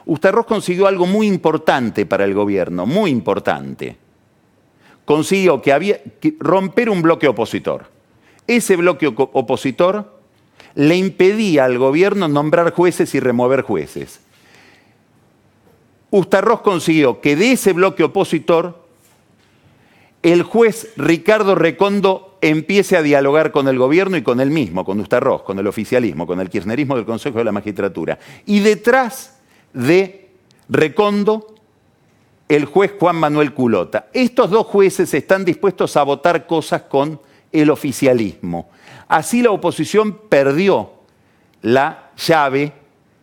Ustarroz 0.04 0.46
consiguió 0.46 0.86
algo 0.86 1.06
muy 1.06 1.26
importante 1.26 2.06
para 2.06 2.24
el 2.24 2.34
gobierno, 2.34 2.86
muy 2.86 3.10
importante. 3.10 3.96
Consiguió 5.04 5.60
que 5.60 5.72
había 5.72 6.00
romper 6.38 6.90
un 6.90 7.02
bloque 7.02 7.28
opositor. 7.28 7.97
Ese 8.48 8.74
bloque 8.76 9.06
opositor 9.06 10.18
le 10.74 10.96
impedía 10.96 11.66
al 11.66 11.78
gobierno 11.78 12.26
nombrar 12.26 12.72
jueces 12.72 13.14
y 13.14 13.20
remover 13.20 13.62
jueces. 13.62 14.20
Ustarroz 16.10 16.62
consiguió 16.62 17.20
que 17.20 17.36
de 17.36 17.52
ese 17.52 17.74
bloque 17.74 18.02
opositor 18.02 18.88
el 20.22 20.42
juez 20.42 20.92
Ricardo 20.96 21.54
Recondo 21.54 22.38
empiece 22.40 22.96
a 22.96 23.02
dialogar 23.02 23.52
con 23.52 23.68
el 23.68 23.78
gobierno 23.78 24.16
y 24.16 24.22
con 24.22 24.40
él 24.40 24.50
mismo, 24.50 24.84
con 24.84 24.98
Ustarroz, 24.98 25.42
con 25.42 25.58
el 25.58 25.66
oficialismo, 25.66 26.26
con 26.26 26.40
el 26.40 26.48
kirchnerismo 26.48 26.96
del 26.96 27.04
Consejo 27.04 27.38
de 27.38 27.44
la 27.44 27.52
Magistratura. 27.52 28.18
Y 28.46 28.60
detrás 28.60 29.38
de 29.72 30.30
Recondo, 30.68 31.54
el 32.48 32.64
juez 32.64 32.92
Juan 32.98 33.16
Manuel 33.16 33.52
Culota. 33.52 34.08
Estos 34.12 34.50
dos 34.50 34.66
jueces 34.66 35.12
están 35.12 35.44
dispuestos 35.44 35.96
a 35.96 36.02
votar 36.02 36.46
cosas 36.46 36.82
con 36.82 37.20
el 37.52 37.70
oficialismo. 37.70 38.68
Así 39.06 39.42
la 39.42 39.50
oposición 39.50 40.18
perdió 40.28 40.92
la 41.62 42.10
llave 42.16 42.72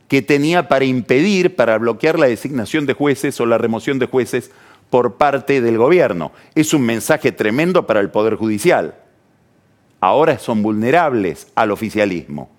que 0.08 0.22
tenía 0.22 0.68
para 0.68 0.86
impedir, 0.86 1.56
para 1.56 1.78
bloquear 1.78 2.20
la 2.20 2.28
designación 2.28 2.86
de 2.86 2.94
jueces 2.94 3.40
o 3.40 3.46
la 3.46 3.58
remoción 3.58 4.00
de 4.00 4.08
jueces 4.08 4.52
por 4.90 5.16
parte 5.16 5.62
del 5.62 5.78
gobierno. 5.78 6.32
Es 6.54 6.74
un 6.74 6.84
mensaje 6.84 7.32
tremendo 7.32 7.88
para 7.88 8.00
el 8.00 8.12
Poder 8.12 8.36
Judicial. 8.36 8.96
Ahora 10.00 10.38
son 10.38 10.62
vulnerables 10.62 11.48
al 11.56 11.72
oficialismo 11.72 12.50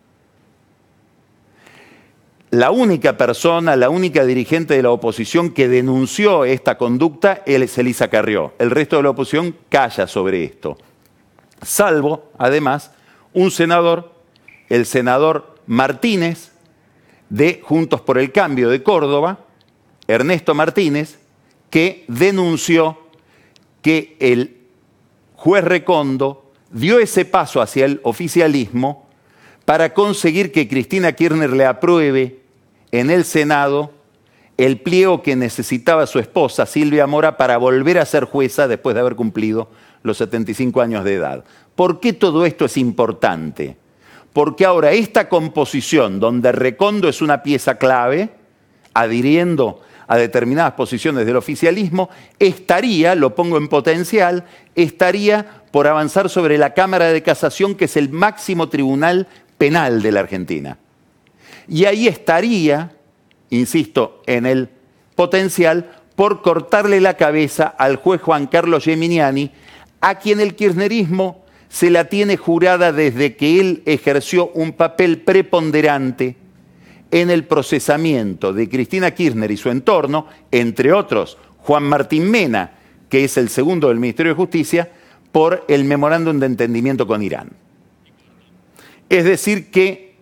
la 2.50 2.70
única 2.70 3.16
persona, 3.16 3.76
la 3.76 3.90
única 3.90 4.24
dirigente 4.24 4.74
de 4.74 4.82
la 4.82 4.90
oposición 4.90 5.50
que 5.50 5.68
denunció 5.68 6.44
esta 6.44 6.78
conducta 6.78 7.42
es 7.44 7.76
Elisa 7.76 8.08
Carrió. 8.08 8.54
El 8.58 8.70
resto 8.70 8.96
de 8.96 9.02
la 9.02 9.10
oposición 9.10 9.54
calla 9.68 10.06
sobre 10.06 10.44
esto. 10.44 10.78
Salvo, 11.66 12.30
además, 12.38 12.92
un 13.34 13.50
senador, 13.50 14.12
el 14.68 14.86
senador 14.86 15.56
Martínez, 15.66 16.52
de 17.28 17.60
Juntos 17.62 18.00
por 18.00 18.18
el 18.18 18.30
Cambio 18.30 18.70
de 18.70 18.84
Córdoba, 18.84 19.40
Ernesto 20.06 20.54
Martínez, 20.54 21.18
que 21.68 22.04
denunció 22.06 22.98
que 23.82 24.16
el 24.20 24.58
juez 25.34 25.64
Recondo 25.64 26.52
dio 26.70 27.00
ese 27.00 27.24
paso 27.24 27.60
hacia 27.60 27.84
el 27.84 28.00
oficialismo 28.04 29.08
para 29.64 29.92
conseguir 29.92 30.52
que 30.52 30.68
Cristina 30.68 31.12
Kirchner 31.12 31.50
le 31.50 31.66
apruebe 31.66 32.42
en 32.92 33.10
el 33.10 33.24
Senado 33.24 33.92
el 34.56 34.80
pliego 34.80 35.22
que 35.22 35.34
necesitaba 35.34 36.06
su 36.06 36.20
esposa 36.20 36.64
Silvia 36.64 37.06
Mora 37.06 37.36
para 37.36 37.58
volver 37.58 37.98
a 37.98 38.06
ser 38.06 38.24
jueza 38.24 38.68
después 38.68 38.94
de 38.94 39.00
haber 39.00 39.16
cumplido 39.16 39.68
los 40.06 40.18
75 40.18 40.80
años 40.80 41.04
de 41.04 41.14
edad. 41.14 41.44
¿Por 41.74 42.00
qué 42.00 42.12
todo 42.12 42.46
esto 42.46 42.64
es 42.64 42.76
importante? 42.76 43.76
Porque 44.32 44.64
ahora 44.64 44.92
esta 44.92 45.28
composición, 45.28 46.20
donde 46.20 46.52
Recondo 46.52 47.08
es 47.08 47.22
una 47.22 47.42
pieza 47.42 47.76
clave, 47.76 48.30
adhiriendo 48.94 49.80
a 50.06 50.16
determinadas 50.16 50.72
posiciones 50.72 51.26
del 51.26 51.36
oficialismo, 51.36 52.08
estaría, 52.38 53.14
lo 53.14 53.34
pongo 53.34 53.56
en 53.58 53.68
potencial, 53.68 54.44
estaría 54.74 55.62
por 55.70 55.86
avanzar 55.86 56.28
sobre 56.28 56.58
la 56.58 56.74
Cámara 56.74 57.06
de 57.06 57.22
Casación, 57.22 57.74
que 57.74 57.86
es 57.86 57.96
el 57.96 58.10
máximo 58.10 58.68
tribunal 58.68 59.26
penal 59.58 60.02
de 60.02 60.12
la 60.12 60.20
Argentina. 60.20 60.78
Y 61.68 61.86
ahí 61.86 62.06
estaría, 62.06 62.92
insisto, 63.50 64.22
en 64.26 64.46
el 64.46 64.68
potencial 65.14 65.90
por 66.14 66.42
cortarle 66.42 67.00
la 67.00 67.14
cabeza 67.14 67.66
al 67.66 67.96
juez 67.96 68.22
Juan 68.22 68.46
Carlos 68.46 68.84
Geminiani, 68.84 69.50
a 70.06 70.20
quien 70.20 70.38
el 70.38 70.54
kirchnerismo 70.54 71.44
se 71.68 71.90
la 71.90 72.04
tiene 72.04 72.36
jurada 72.36 72.92
desde 72.92 73.34
que 73.34 73.58
él 73.58 73.82
ejerció 73.86 74.52
un 74.54 74.70
papel 74.70 75.22
preponderante 75.22 76.36
en 77.10 77.28
el 77.28 77.42
procesamiento 77.42 78.52
de 78.52 78.68
Cristina 78.68 79.10
Kirchner 79.10 79.50
y 79.50 79.56
su 79.56 79.68
entorno, 79.68 80.28
entre 80.52 80.92
otros 80.92 81.38
Juan 81.58 81.82
Martín 81.82 82.30
Mena, 82.30 82.74
que 83.08 83.24
es 83.24 83.36
el 83.36 83.48
segundo 83.48 83.88
del 83.88 83.98
Ministerio 83.98 84.30
de 84.30 84.36
Justicia, 84.36 84.92
por 85.32 85.64
el 85.66 85.82
memorándum 85.82 86.38
de 86.38 86.46
entendimiento 86.46 87.08
con 87.08 87.24
Irán. 87.24 87.50
Es 89.08 89.24
decir, 89.24 89.72
que 89.72 90.14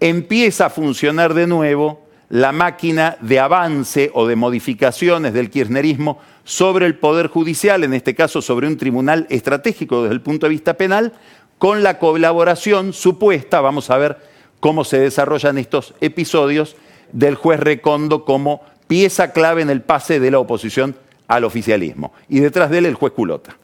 empieza 0.00 0.66
a 0.66 0.70
funcionar 0.70 1.32
de 1.34 1.46
nuevo 1.46 2.01
la 2.32 2.50
máquina 2.50 3.18
de 3.20 3.38
avance 3.38 4.10
o 4.14 4.26
de 4.26 4.36
modificaciones 4.36 5.34
del 5.34 5.50
kirchnerismo 5.50 6.18
sobre 6.44 6.86
el 6.86 6.94
Poder 6.94 7.26
Judicial, 7.26 7.84
en 7.84 7.92
este 7.92 8.14
caso 8.14 8.40
sobre 8.40 8.66
un 8.66 8.78
tribunal 8.78 9.26
estratégico 9.28 10.02
desde 10.02 10.14
el 10.14 10.22
punto 10.22 10.46
de 10.46 10.50
vista 10.50 10.78
penal, 10.78 11.12
con 11.58 11.82
la 11.82 11.98
colaboración 11.98 12.94
supuesta, 12.94 13.60
vamos 13.60 13.90
a 13.90 13.98
ver 13.98 14.16
cómo 14.60 14.82
se 14.82 14.98
desarrollan 14.98 15.58
estos 15.58 15.92
episodios, 16.00 16.74
del 17.12 17.34
juez 17.34 17.60
Recondo 17.60 18.24
como 18.24 18.62
pieza 18.86 19.32
clave 19.32 19.60
en 19.60 19.68
el 19.68 19.82
pase 19.82 20.18
de 20.18 20.30
la 20.30 20.38
oposición 20.38 20.96
al 21.28 21.44
oficialismo. 21.44 22.14
Y 22.30 22.40
detrás 22.40 22.70
de 22.70 22.78
él 22.78 22.86
el 22.86 22.94
juez 22.94 23.12
Culota. 23.12 23.58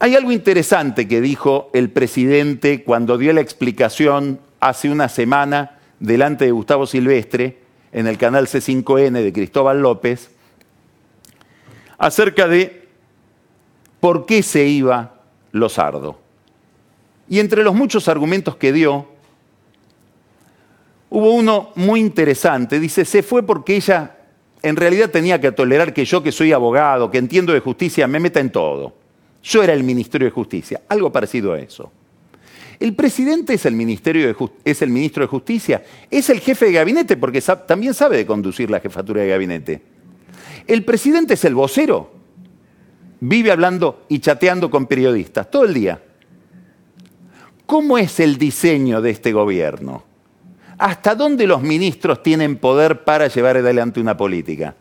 Hay 0.00 0.14
algo 0.14 0.32
interesante 0.32 1.06
que 1.06 1.20
dijo 1.20 1.68
el 1.74 1.90
presidente 1.90 2.82
cuando 2.82 3.18
dio 3.18 3.34
la 3.34 3.42
explicación 3.42 4.40
hace 4.58 4.88
una 4.88 5.10
semana 5.10 5.80
delante 6.04 6.44
de 6.44 6.52
Gustavo 6.52 6.86
Silvestre 6.86 7.58
en 7.92 8.06
el 8.06 8.18
canal 8.18 8.46
C5N 8.46 9.22
de 9.22 9.32
Cristóbal 9.32 9.80
López 9.80 10.30
acerca 11.98 12.46
de 12.46 12.88
por 14.00 14.26
qué 14.26 14.42
se 14.42 14.66
iba 14.66 15.14
Lozardo. 15.52 16.18
Y 17.28 17.38
entre 17.38 17.62
los 17.62 17.74
muchos 17.74 18.08
argumentos 18.08 18.56
que 18.56 18.72
dio, 18.72 19.06
hubo 21.08 21.30
uno 21.30 21.70
muy 21.76 22.00
interesante. 22.00 22.78
Dice, 22.78 23.04
se 23.04 23.22
fue 23.22 23.42
porque 23.42 23.76
ella 23.76 24.16
en 24.62 24.76
realidad 24.76 25.10
tenía 25.10 25.40
que 25.40 25.52
tolerar 25.52 25.94
que 25.94 26.04
yo, 26.04 26.22
que 26.22 26.32
soy 26.32 26.52
abogado, 26.52 27.10
que 27.10 27.18
entiendo 27.18 27.52
de 27.52 27.60
justicia, 27.60 28.06
me 28.06 28.20
meta 28.20 28.40
en 28.40 28.50
todo. 28.50 28.94
Yo 29.42 29.62
era 29.62 29.72
el 29.72 29.84
Ministerio 29.84 30.26
de 30.26 30.32
Justicia, 30.32 30.82
algo 30.88 31.12
parecido 31.12 31.52
a 31.52 31.58
eso. 31.58 31.90
El 32.80 32.94
presidente 32.94 33.54
es 33.54 33.66
el, 33.66 33.74
ministerio 33.74 34.36
es 34.64 34.82
el 34.82 34.90
ministro 34.90 35.22
de 35.22 35.28
Justicia, 35.28 35.84
es 36.10 36.28
el 36.30 36.40
jefe 36.40 36.66
de 36.66 36.72
gabinete 36.72 37.16
porque 37.16 37.40
también 37.66 37.94
sabe 37.94 38.16
de 38.16 38.26
conducir 38.26 38.70
la 38.70 38.80
jefatura 38.80 39.22
de 39.22 39.28
gabinete. 39.28 39.82
El 40.66 40.84
presidente 40.84 41.34
es 41.34 41.44
el 41.44 41.54
vocero, 41.54 42.12
vive 43.20 43.52
hablando 43.52 44.04
y 44.08 44.18
chateando 44.18 44.70
con 44.70 44.86
periodistas 44.86 45.50
todo 45.50 45.64
el 45.64 45.74
día. 45.74 46.00
¿Cómo 47.66 47.96
es 47.96 48.20
el 48.20 48.36
diseño 48.36 49.00
de 49.00 49.10
este 49.10 49.32
gobierno? 49.32 50.04
¿Hasta 50.78 51.14
dónde 51.14 51.46
los 51.46 51.62
ministros 51.62 52.22
tienen 52.22 52.56
poder 52.56 53.04
para 53.04 53.28
llevar 53.28 53.56
adelante 53.56 54.00
una 54.00 54.16
política? 54.16 54.74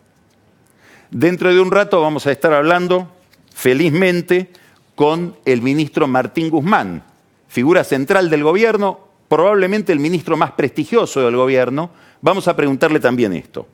Dentro 1.12 1.54
de 1.54 1.62
un 1.62 1.72
rato 1.72 2.02
vamos 2.02 2.26
a 2.26 2.32
estar 2.32 2.54
hablando, 2.54 3.12
felizmente, 3.54 4.50
con 4.96 5.36
el 5.46 5.62
ministro 5.62 6.08
Martín 6.08 6.50
Guzmán, 6.50 7.04
figura 7.54 7.84
central 7.84 8.32
del 8.32 8.42
gobierno, 8.42 9.00
probablemente 9.28 9.94
el 9.94 10.00
ministro 10.00 10.36
más 10.36 10.54
prestigioso 10.54 11.22
del 11.22 11.36
gobierno. 11.36 11.92
Vamos 12.20 12.48
a 12.48 12.56
preguntarle 12.56 13.00
también 13.00 13.32
esto. 13.32 13.68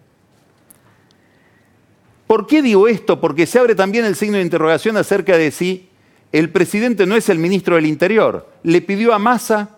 ¿Por 2.27 2.45
qué 2.45 2.61
digo 2.61 2.89
esto? 2.89 3.21
Porque 3.21 3.45
se 3.45 3.57
abre 3.57 3.75
también 3.75 4.03
el 4.03 4.17
signo 4.17 4.35
de 4.35 4.43
interrogación 4.43 4.97
acerca 4.97 5.37
de 5.37 5.49
si 5.51 5.87
el 6.33 6.49
presidente 6.49 7.05
no 7.05 7.15
es 7.15 7.29
el 7.29 7.39
ministro 7.39 7.77
del 7.77 7.85
Interior. 7.85 8.49
Le 8.63 8.81
pidió 8.81 9.13
a 9.13 9.19
Massa 9.19 9.77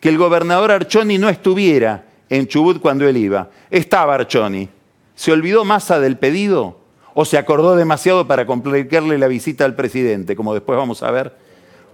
que 0.00 0.08
el 0.08 0.16
gobernador 0.16 0.70
Archoni 0.70 1.18
no 1.18 1.28
estuviera 1.28 2.06
en 2.30 2.46
Chubut 2.46 2.80
cuando 2.80 3.06
él 3.06 3.18
iba. 3.18 3.50
Estaba 3.70 4.14
Archoni. 4.14 4.70
¿Se 5.14 5.30
olvidó 5.30 5.66
Massa 5.66 6.00
del 6.00 6.16
pedido 6.16 6.80
o 7.12 7.26
se 7.26 7.36
acordó 7.36 7.76
demasiado 7.76 8.26
para 8.26 8.46
complicarle 8.46 9.18
la 9.18 9.28
visita 9.28 9.66
al 9.66 9.74
presidente, 9.74 10.36
como 10.36 10.54
después 10.54 10.78
vamos 10.78 11.02
a 11.02 11.10
ver 11.10 11.41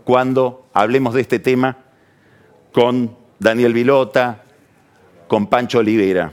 cuando 0.08 0.70
hablemos 0.72 1.12
de 1.12 1.20
este 1.20 1.38
tema 1.38 1.76
con 2.72 3.14
Daniel 3.38 3.74
Vilota, 3.74 4.42
con 5.26 5.48
Pancho 5.48 5.80
Olivera? 5.80 6.32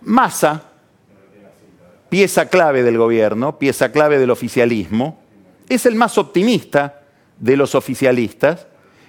Massa 0.00 0.64
pieza 2.08 2.48
clave 2.48 2.82
del 2.82 2.98
gobierno, 2.98 3.56
pieza 3.56 3.92
clave 3.92 4.18
del 4.18 4.32
oficialismo, 4.32 5.20
es 5.68 5.86
el 5.86 5.94
más 5.94 6.18
optimista 6.18 7.02
de 7.38 7.56
los 7.56 7.76
oficialistas. 7.76 8.66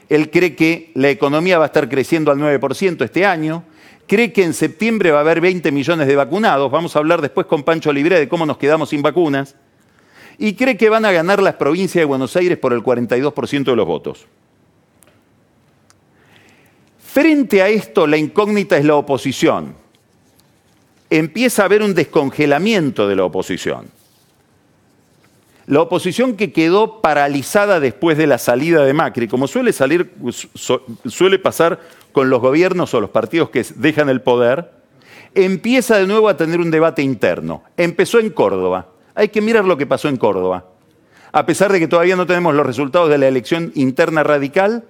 Él 0.08 0.30
cree 0.30 0.56
que 0.56 0.92
la 0.94 1.10
economía 1.10 1.58
va 1.58 1.64
a 1.64 1.74
estar 1.74 1.90
creciendo 1.90 2.30
al 2.30 2.38
9% 2.38 3.04
este 3.04 3.26
año, 3.26 3.64
cree 4.06 4.32
que 4.32 4.44
en 4.44 4.54
septiembre 4.54 5.10
va 5.10 5.18
a 5.18 5.22
haber 5.22 5.42
20 5.42 5.72
millones 5.72 6.06
de 6.06 6.16
vacunados, 6.16 6.70
vamos 6.70 6.96
a 6.96 7.00
hablar 7.00 7.22
después 7.22 7.48
con 7.48 7.64
Pancho 7.64 7.92
Libre 7.92 8.20
de 8.20 8.30
cómo 8.30 8.46
nos 8.46 8.60
quedamos 8.60 8.90
sin 8.90 9.02
vacunas, 9.02 9.56
y 10.42 10.56
cree 10.56 10.76
que 10.76 10.90
van 10.90 11.06
a 11.06 11.12
ganar 11.12 11.42
las 11.42 11.56
provincias 11.56 12.02
de 12.02 12.06
Buenos 12.06 12.36
Aires 12.36 12.58
por 12.58 12.74
el 12.74 12.84
42% 12.84 13.64
de 13.64 13.76
los 13.76 13.88
votos. 13.88 14.26
Frente 17.00 17.62
a 17.62 17.70
esto, 17.70 18.08
la 18.08 18.18
incógnita 18.18 18.78
es 18.78 18.86
la 18.86 18.96
oposición 18.96 19.82
empieza 21.12 21.62
a 21.62 21.66
haber 21.66 21.84
un 21.84 21.94
descongelamiento 21.94 23.08
de 23.08 23.18
la 23.18 23.26
oposición. 23.26 23.90
La 25.68 25.82
oposición 25.82 26.36
que 26.36 26.52
quedó 26.52 27.02
paralizada 27.02 27.80
después 27.80 28.18
de 28.18 28.28
la 28.28 28.38
salida 28.38 28.84
de 28.84 28.94
Macri, 28.94 29.28
como 29.28 29.48
suele, 29.48 29.74
suele 29.74 31.40
pasar 31.40 31.80
con 32.14 32.30
los 32.30 32.42
gobiernos 32.42 32.94
o 32.94 33.02
los 33.02 33.10
partidos 33.10 33.50
que 33.50 33.66
dejan 33.76 34.10
el 34.10 34.22
poder, 34.22 34.72
empieza 35.36 35.98
de 35.98 36.08
nuevo 36.08 36.30
a 36.30 36.38
tener 36.38 36.60
un 36.60 36.72
debate 36.72 37.04
interno. 37.04 37.64
Empezó 37.78 38.20
en 38.20 38.32
Córdoba. 38.32 38.88
Hay 39.16 39.30
que 39.30 39.42
mirar 39.42 39.66
lo 39.66 39.78
que 39.78 39.86
pasó 39.86 40.10
en 40.10 40.18
Córdoba. 40.18 40.66
A 41.32 41.46
pesar 41.46 41.72
de 41.72 41.80
que 41.80 41.88
todavía 41.88 42.16
no 42.16 42.26
tenemos 42.26 42.54
los 42.54 42.66
resultados 42.66 43.10
de 43.10 43.18
la 43.18 43.28
elección 43.28 43.72
interna 43.76 44.24
radical, 44.24 44.84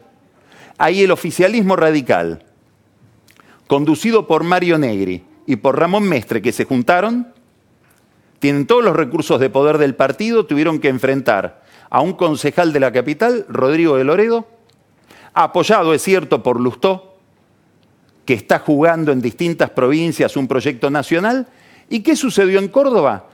ahí 0.77 1.03
el 1.03 1.12
oficialismo 1.12 1.75
radical, 1.75 2.43
conducido 3.67 4.27
por 4.27 4.43
Mario 4.43 4.77
Negri, 4.77 5.23
y 5.45 5.57
por 5.57 5.77
Ramón 5.77 6.03
Mestre, 6.03 6.41
que 6.41 6.51
se 6.51 6.65
juntaron, 6.65 7.34
tienen 8.39 8.65
todos 8.65 8.84
los 8.84 8.95
recursos 8.95 9.39
de 9.39 9.49
poder 9.49 9.77
del 9.77 9.95
partido, 9.95 10.45
tuvieron 10.45 10.79
que 10.79 10.88
enfrentar 10.88 11.62
a 11.89 12.01
un 12.01 12.13
concejal 12.13 12.73
de 12.73 12.79
la 12.79 12.91
capital, 12.91 13.45
Rodrigo 13.49 13.97
de 13.97 14.03
Loredo, 14.03 14.47
apoyado, 15.34 15.93
es 15.93 16.01
cierto, 16.01 16.41
por 16.41 16.60
Lustó, 16.60 17.17
que 18.25 18.34
está 18.34 18.60
jugando 18.60 19.12
en 19.12 19.21
distintas 19.21 19.71
provincias 19.71 20.38
un 20.38 20.47
proyecto 20.47 20.89
nacional. 20.89 21.47
¿Y 21.89 22.01
qué 22.01 22.15
sucedió 22.15 22.60
en 22.60 22.69
Córdoba? 22.69 23.27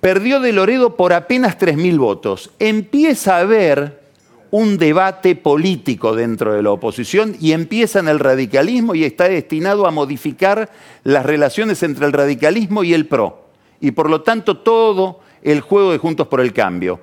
Perdió 0.00 0.40
de 0.40 0.52
Loredo 0.52 0.96
por 0.96 1.12
apenas 1.12 1.58
3.000 1.58 1.98
votos. 1.98 2.50
Empieza 2.58 3.36
a 3.36 3.40
haber 3.40 4.06
un 4.50 4.78
debate 4.78 5.34
político 5.34 6.14
dentro 6.14 6.54
de 6.54 6.62
la 6.62 6.70
oposición 6.70 7.36
y 7.40 7.52
empieza 7.52 7.98
en 7.98 8.08
el 8.08 8.18
radicalismo 8.18 8.94
y 8.94 9.04
está 9.04 9.28
destinado 9.28 9.86
a 9.86 9.90
modificar 9.90 10.70
las 11.02 11.26
relaciones 11.26 11.82
entre 11.82 12.06
el 12.06 12.12
radicalismo 12.12 12.84
y 12.84 12.94
el 12.94 13.06
PRO. 13.06 13.46
Y 13.80 13.90
por 13.90 14.08
lo 14.08 14.22
tanto 14.22 14.58
todo 14.58 15.20
el 15.42 15.60
juego 15.60 15.92
de 15.92 15.98
Juntos 15.98 16.28
por 16.28 16.40
el 16.40 16.52
Cambio. 16.52 17.00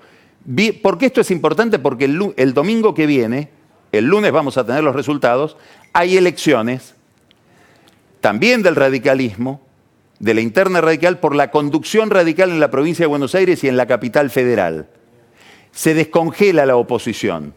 ¿Por 0.82 0.97
qué 0.97 1.06
esto 1.06 1.21
es 1.21 1.32
importante? 1.32 1.79
Porque 1.79 2.06
el, 2.06 2.34
el 2.36 2.53
domingo 2.53 2.93
que 2.93 3.06
viene, 3.06 3.49
el 3.91 4.06
lunes 4.06 4.32
vamos 4.32 4.58
a 4.58 4.65
tener 4.65 4.84
los 4.84 4.95
resultados, 4.95 5.56
hay 5.93 6.17
elecciones, 6.17 6.95
también 8.19 8.63
del 8.63 8.75
radicalismo, 8.75 9.62
de 10.19 10.34
la 10.34 10.41
interna 10.41 10.82
radical, 10.82 11.19
por 11.19 11.36
la 11.36 11.52
conducción 11.52 12.10
radical 12.10 12.49
en 12.49 12.60
la 12.60 12.71
provincia 12.71 13.04
de 13.04 13.08
Buenos 13.08 13.36
Aires 13.36 13.63
y 13.63 13.67
en 13.67 13.78
la 13.78 13.88
capital 13.88 14.30
federal 14.30 14.88
se 15.73 15.93
descongela 15.93 16.65
la 16.65 16.78
oposición. 16.78 17.54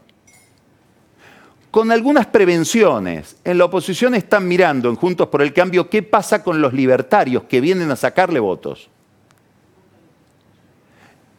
Con 1.70 1.92
algunas 1.92 2.26
prevenciones. 2.26 3.36
En 3.44 3.58
la 3.58 3.66
oposición 3.66 4.14
están 4.14 4.48
mirando 4.48 4.88
en 4.88 4.96
Juntos 4.96 5.28
por 5.28 5.42
el 5.42 5.52
Cambio 5.52 5.90
qué 5.90 6.02
pasa 6.02 6.42
con 6.42 6.62
los 6.62 6.72
libertarios 6.72 7.44
que 7.44 7.60
vienen 7.60 7.90
a 7.90 7.96
sacarle 7.96 8.40
votos. 8.40 8.88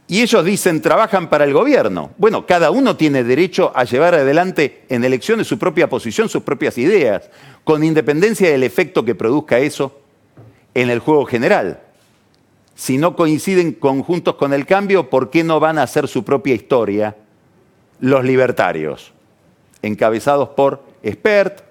Y 0.08 0.21
ellos 0.21 0.45
dicen, 0.45 0.82
trabajan 0.82 1.30
para 1.30 1.43
el 1.43 1.53
gobierno. 1.53 2.12
Bueno, 2.17 2.45
cada 2.45 2.69
uno 2.71 2.95
tiene 2.95 3.23
derecho 3.23 3.71
a 3.75 3.84
llevar 3.84 4.13
adelante 4.13 4.86
en 4.88 5.03
elecciones 5.03 5.47
su 5.47 5.58
propia 5.58 5.89
posición, 5.89 6.30
sus 6.30 6.43
propias 6.43 6.77
ideas, 6.77 7.30
con 7.63 7.84
independencia 7.84 8.49
del 8.49 8.63
efecto 8.63 9.03
que 9.03 9.15
produzca 9.15 9.58
eso 9.58 9.99
en 10.81 10.89
el 10.89 10.99
juego 10.99 11.25
general 11.25 11.81
si 12.77 12.99
no 12.99 13.15
coinciden 13.15 13.73
conjuntos 13.73 14.35
con 14.35 14.53
el 14.53 14.67
cambio, 14.67 15.09
¿por 15.09 15.31
qué 15.31 15.43
no 15.43 15.59
van 15.59 15.79
a 15.79 15.83
hacer 15.83 16.07
su 16.07 16.23
propia 16.23 16.53
historia 16.53 17.17
los 17.99 18.23
libertarios? 18.23 19.13
Encabezados 19.81 20.49
por 20.49 20.83
Expert, 21.01 21.63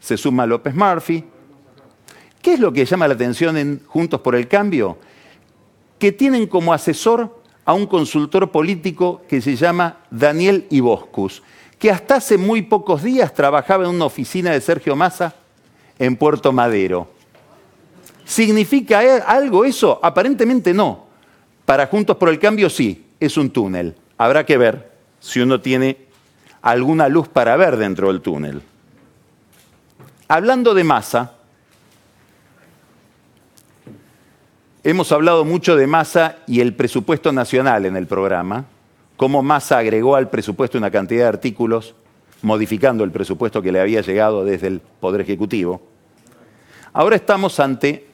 se 0.00 0.16
suma 0.16 0.46
López 0.46 0.74
Murphy. 0.74 1.22
¿Qué 2.40 2.54
es 2.54 2.60
lo 2.60 2.72
que 2.72 2.86
llama 2.86 3.06
la 3.06 3.12
atención 3.12 3.58
en 3.58 3.82
Juntos 3.86 4.22
por 4.22 4.34
el 4.34 4.48
Cambio? 4.48 4.96
Que 5.98 6.12
tienen 6.12 6.46
como 6.46 6.72
asesor 6.72 7.42
a 7.66 7.74
un 7.74 7.86
consultor 7.86 8.50
político 8.50 9.20
que 9.28 9.42
se 9.42 9.56
llama 9.56 9.98
Daniel 10.10 10.66
Iboscus, 10.70 11.42
que 11.78 11.90
hasta 11.90 12.16
hace 12.16 12.38
muy 12.38 12.62
pocos 12.62 13.02
días 13.02 13.34
trabajaba 13.34 13.84
en 13.84 13.90
una 13.90 14.06
oficina 14.06 14.52
de 14.52 14.62
Sergio 14.62 14.96
Massa 14.96 15.34
en 15.98 16.16
Puerto 16.16 16.54
Madero. 16.54 17.12
¿Significa 18.34 18.98
algo 19.28 19.64
eso? 19.64 20.00
Aparentemente 20.02 20.74
no. 20.74 21.06
Para 21.64 21.86
Juntos 21.86 22.16
por 22.16 22.28
el 22.30 22.40
Cambio 22.40 22.68
sí, 22.68 23.06
es 23.20 23.36
un 23.36 23.50
túnel. 23.50 23.94
Habrá 24.18 24.44
que 24.44 24.58
ver 24.58 24.90
si 25.20 25.38
uno 25.38 25.60
tiene 25.60 26.08
alguna 26.60 27.08
luz 27.08 27.28
para 27.28 27.54
ver 27.54 27.76
dentro 27.76 28.08
del 28.08 28.22
túnel. 28.22 28.60
Hablando 30.26 30.74
de 30.74 30.82
masa, 30.82 31.34
hemos 34.82 35.12
hablado 35.12 35.44
mucho 35.44 35.76
de 35.76 35.86
masa 35.86 36.38
y 36.48 36.58
el 36.58 36.74
presupuesto 36.74 37.30
nacional 37.30 37.86
en 37.86 37.94
el 37.94 38.08
programa, 38.08 38.64
cómo 39.16 39.44
Massa 39.44 39.78
agregó 39.78 40.16
al 40.16 40.28
presupuesto 40.28 40.76
una 40.76 40.90
cantidad 40.90 41.22
de 41.22 41.28
artículos 41.28 41.94
modificando 42.42 43.04
el 43.04 43.12
presupuesto 43.12 43.62
que 43.62 43.70
le 43.70 43.78
había 43.78 44.00
llegado 44.00 44.44
desde 44.44 44.66
el 44.66 44.80
Poder 44.80 45.20
Ejecutivo. 45.20 45.82
Ahora 46.92 47.14
estamos 47.14 47.60
ante 47.60 48.12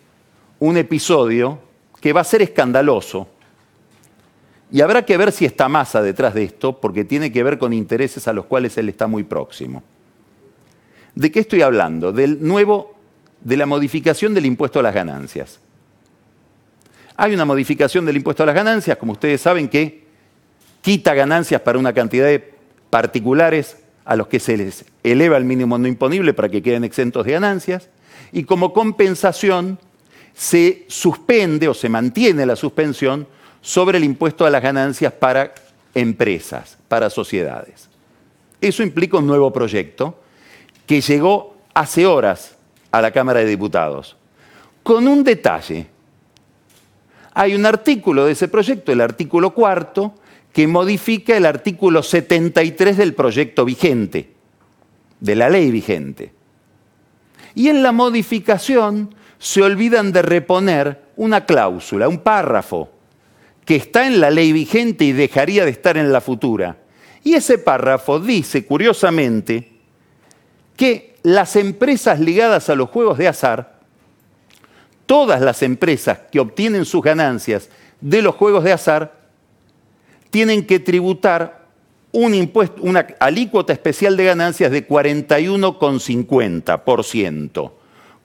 un 0.60 0.76
episodio 0.76 1.58
que 2.00 2.12
va 2.12 2.20
a 2.20 2.24
ser 2.24 2.42
escandaloso. 2.42 3.28
Y 4.70 4.82
habrá 4.82 5.04
que 5.04 5.16
ver 5.16 5.32
si 5.32 5.44
está 5.44 5.68
masa 5.68 6.00
detrás 6.00 6.34
de 6.34 6.44
esto, 6.44 6.80
porque 6.80 7.04
tiene 7.04 7.32
que 7.32 7.42
ver 7.42 7.58
con 7.58 7.72
intereses 7.72 8.28
a 8.28 8.32
los 8.32 8.46
cuales 8.46 8.78
él 8.78 8.88
está 8.88 9.08
muy 9.08 9.24
próximo. 9.24 9.82
¿De 11.14 11.32
qué 11.32 11.40
estoy 11.40 11.62
hablando? 11.62 12.12
Del 12.12 12.46
nuevo, 12.46 12.94
de 13.40 13.56
la 13.56 13.66
modificación 13.66 14.32
del 14.32 14.46
impuesto 14.46 14.78
a 14.78 14.82
las 14.82 14.94
ganancias. 14.94 15.58
Hay 17.16 17.34
una 17.34 17.44
modificación 17.44 18.06
del 18.06 18.16
impuesto 18.16 18.44
a 18.44 18.46
las 18.46 18.54
ganancias, 18.54 18.96
como 18.96 19.12
ustedes 19.12 19.40
saben, 19.40 19.68
que 19.68 20.04
quita 20.82 21.14
ganancias 21.14 21.60
para 21.62 21.78
una 21.78 21.92
cantidad 21.92 22.26
de 22.26 22.54
particulares 22.90 23.76
a 24.04 24.16
los 24.16 24.28
que 24.28 24.40
se 24.40 24.56
les 24.56 24.84
eleva 25.02 25.36
el 25.36 25.44
mínimo 25.44 25.78
no 25.78 25.88
imponible 25.88 26.32
para 26.32 26.48
que 26.48 26.62
queden 26.62 26.84
exentos 26.84 27.26
de 27.26 27.32
ganancias, 27.32 27.88
y 28.32 28.44
como 28.44 28.72
compensación 28.72 29.78
se 30.40 30.86
suspende 30.88 31.68
o 31.68 31.74
se 31.74 31.90
mantiene 31.90 32.46
la 32.46 32.56
suspensión 32.56 33.26
sobre 33.60 33.98
el 33.98 34.04
impuesto 34.04 34.46
a 34.46 34.50
las 34.50 34.62
ganancias 34.62 35.12
para 35.12 35.52
empresas, 35.94 36.78
para 36.88 37.10
sociedades. 37.10 37.90
Eso 38.58 38.82
implica 38.82 39.18
un 39.18 39.26
nuevo 39.26 39.52
proyecto 39.52 40.18
que 40.86 41.02
llegó 41.02 41.56
hace 41.74 42.06
horas 42.06 42.56
a 42.90 43.02
la 43.02 43.10
Cámara 43.10 43.40
de 43.40 43.46
Diputados, 43.50 44.16
con 44.82 45.06
un 45.08 45.24
detalle. 45.24 45.88
Hay 47.34 47.54
un 47.54 47.66
artículo 47.66 48.24
de 48.24 48.32
ese 48.32 48.48
proyecto, 48.48 48.92
el 48.92 49.02
artículo 49.02 49.50
cuarto, 49.50 50.14
que 50.54 50.66
modifica 50.66 51.36
el 51.36 51.44
artículo 51.44 52.02
73 52.02 52.96
del 52.96 53.12
proyecto 53.12 53.66
vigente, 53.66 54.32
de 55.20 55.36
la 55.36 55.50
ley 55.50 55.70
vigente. 55.70 56.32
Y 57.54 57.68
en 57.68 57.82
la 57.82 57.92
modificación 57.92 59.19
se 59.40 59.60
olvidan 59.62 60.12
de 60.12 60.22
reponer 60.22 61.02
una 61.16 61.44
cláusula, 61.46 62.06
un 62.08 62.18
párrafo, 62.18 62.90
que 63.64 63.76
está 63.76 64.06
en 64.06 64.20
la 64.20 64.30
ley 64.30 64.52
vigente 64.52 65.04
y 65.04 65.12
dejaría 65.12 65.64
de 65.64 65.70
estar 65.70 65.96
en 65.96 66.12
la 66.12 66.20
futura. 66.20 66.76
Y 67.24 67.32
ese 67.34 67.56
párrafo 67.56 68.20
dice, 68.20 68.66
curiosamente, 68.66 69.72
que 70.76 71.14
las 71.22 71.56
empresas 71.56 72.20
ligadas 72.20 72.68
a 72.68 72.74
los 72.74 72.90
juegos 72.90 73.16
de 73.16 73.28
azar, 73.28 73.80
todas 75.06 75.40
las 75.40 75.62
empresas 75.62 76.18
que 76.30 76.38
obtienen 76.38 76.84
sus 76.84 77.02
ganancias 77.02 77.70
de 78.02 78.20
los 78.20 78.34
juegos 78.34 78.62
de 78.62 78.72
azar, 78.72 79.20
tienen 80.28 80.66
que 80.66 80.80
tributar 80.80 81.64
un 82.12 82.34
impuesto, 82.34 82.82
una 82.82 83.06
alícuota 83.18 83.72
especial 83.72 84.18
de 84.18 84.24
ganancias 84.24 84.70
de 84.70 84.86
41,50%. 84.86 87.79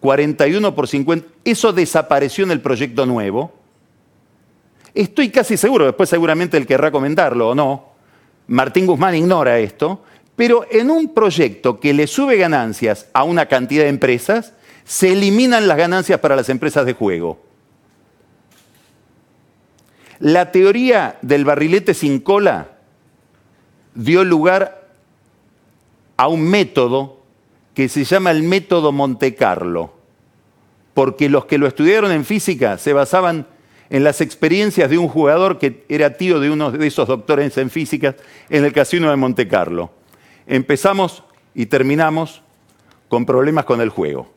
41 0.06 0.76
por 0.76 0.88
50. 0.88 1.28
Eso 1.44 1.74
desapareció 1.74 2.44
en 2.44 2.52
el 2.52 2.62
proyecto 2.62 3.08
nuevo. 3.08 3.52
Estoy 4.94 5.30
casi 5.30 5.58
seguro, 5.58 5.86
después 5.86 6.08
seguramente 6.08 6.58
él 6.58 6.68
querrá 6.68 6.91
comentarlo 6.91 7.50
o 7.50 7.56
no. 7.56 7.86
Martín 8.48 8.86
Guzmán 8.86 9.15
ignora 9.15 9.58
esto, 9.58 10.04
pero 10.36 10.68
en 10.70 10.91
un 10.91 11.12
proyecto 11.12 11.80
que 11.80 11.91
le 11.96 12.06
sube 12.06 12.38
ganancias 12.38 13.08
a 13.13 13.24
una 13.24 13.48
cantidad 13.48 13.84
de 13.84 13.89
empresas, 13.89 14.54
se 14.84 15.13
eliminan 15.13 15.68
las 15.68 15.78
ganancias 15.78 16.20
para 16.20 16.36
las 16.36 16.50
empresas 16.50 16.86
de 16.86 16.94
juego. 16.94 17.39
La 20.20 20.52
teoría 20.52 21.18
del 21.24 21.46
barrilete 21.46 21.96
sin 21.96 22.20
cola 22.20 22.70
dio 23.96 24.24
lugar 24.24 24.88
a 26.15 26.28
un 26.28 26.44
método 26.44 27.26
que 27.74 27.89
se 27.89 28.06
llama 28.06 28.32
el 28.32 28.41
método 28.41 28.91
Monte 28.94 29.36
Carlo, 29.36 29.94
porque 30.95 31.29
los 31.29 31.45
que 31.45 31.60
lo 31.60 31.67
estudiaron 31.67 32.12
en 32.12 32.25
física 32.25 32.79
se 32.79 32.93
basaban 32.93 33.45
en 33.89 34.03
las 34.03 34.21
experiencias 34.21 34.89
de 34.89 34.97
un 34.97 35.10
jugador 35.10 35.60
que 35.60 35.86
era 35.89 36.17
tío 36.17 36.39
de 36.39 36.49
uno 36.49 36.71
de 36.71 36.88
esos 36.88 37.08
doctores 37.08 37.55
en 37.58 37.69
física 37.69 38.15
en 38.49 38.65
el 38.65 38.73
casino 38.73 39.10
de 39.12 39.17
Monte 39.17 39.47
Carlo. 39.47 39.91
Empezamos 40.47 41.23
y 41.53 41.67
terminamos 41.67 42.41
con 43.10 43.25
problemas 43.25 43.65
con 43.65 43.81
el 43.81 43.89
juego. 43.89 44.35